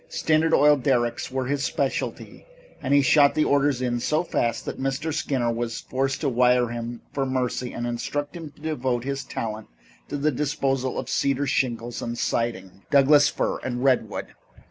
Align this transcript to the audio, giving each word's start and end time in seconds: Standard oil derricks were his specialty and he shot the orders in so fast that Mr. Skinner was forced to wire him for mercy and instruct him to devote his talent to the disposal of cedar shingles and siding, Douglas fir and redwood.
Standard 0.09 0.51
oil 0.51 0.77
derricks 0.77 1.29
were 1.29 1.45
his 1.45 1.63
specialty 1.63 2.47
and 2.81 2.91
he 2.91 3.03
shot 3.03 3.35
the 3.35 3.43
orders 3.45 3.83
in 3.83 3.99
so 3.99 4.23
fast 4.23 4.65
that 4.65 4.79
Mr. 4.81 5.13
Skinner 5.13 5.53
was 5.53 5.81
forced 5.81 6.21
to 6.21 6.27
wire 6.29 6.69
him 6.69 7.03
for 7.13 7.23
mercy 7.23 7.71
and 7.71 7.85
instruct 7.85 8.35
him 8.35 8.49
to 8.49 8.61
devote 8.63 9.03
his 9.03 9.23
talent 9.23 9.67
to 10.09 10.17
the 10.17 10.31
disposal 10.31 10.97
of 10.97 11.07
cedar 11.07 11.45
shingles 11.45 12.01
and 12.01 12.17
siding, 12.17 12.81
Douglas 12.89 13.29
fir 13.29 13.59
and 13.59 13.83
redwood. 13.83 14.29